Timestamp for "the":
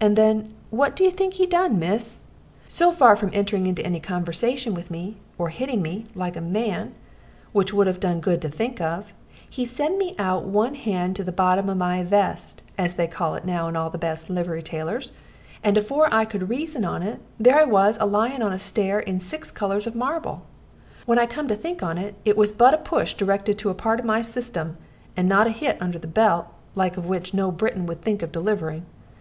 11.24-11.32, 13.90-13.98, 25.98-26.06, 26.74-26.78